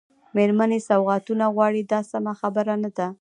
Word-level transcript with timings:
مېرمنې 0.35 0.79
سوغاتونه 0.89 1.45
غواړي 1.55 1.81
دا 1.91 1.99
سمه 2.11 2.33
خبره 2.39 2.75
نه 2.83 2.89
ده. 2.97 3.07